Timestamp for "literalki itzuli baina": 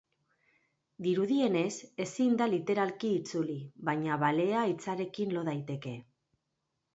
2.53-4.19